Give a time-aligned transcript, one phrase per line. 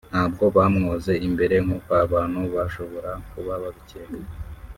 [0.11, 4.17] ntabwo bamwoze imbere nk’uko abantu bashobora kuba babicyeka